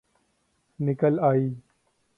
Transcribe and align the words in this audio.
نکل 0.85 1.15
آئ 1.29 1.41